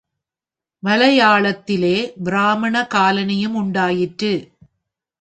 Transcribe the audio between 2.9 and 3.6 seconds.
colony யும்